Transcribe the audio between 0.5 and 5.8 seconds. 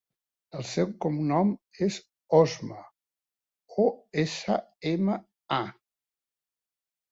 El seu cognom és Osma: o, essa, ema, a.